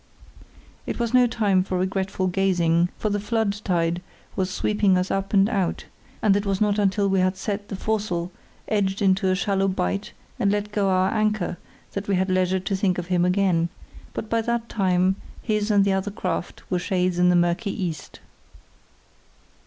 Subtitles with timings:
[0.87, 4.01] It was no time for regretful gazing, for the flood tide
[4.35, 5.85] was sweeping us up and out,
[6.23, 8.31] and it was not until we had set the foresail,
[8.67, 11.55] edged into a shallow bight, and let go our anchor,
[11.91, 13.69] that we had leisure to think of him again;
[14.15, 18.21] but by that time his and the other craft were shades in the murky east.